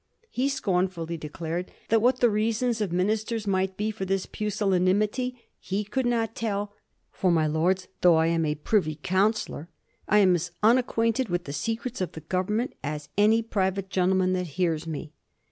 [0.31, 5.39] He scornful ly declared that what the reasons of ministers might be for this pusillanimity
[5.59, 6.73] he could not tell,"
[7.11, 9.69] for, ray Lords, though I am a privy councillor
[10.07, 14.33] I am as unacquainted with the secrets of the Government as any private gentle man
[14.33, 15.13] that hears me."